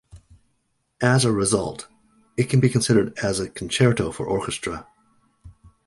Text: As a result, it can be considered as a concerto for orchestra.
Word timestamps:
As 0.99 1.23
a 1.25 1.31
result, 1.31 1.87
it 2.35 2.45
can 2.49 2.59
be 2.59 2.69
considered 2.71 3.15
as 3.19 3.39
a 3.39 3.47
concerto 3.47 4.11
for 4.11 4.25
orchestra. 4.25 4.87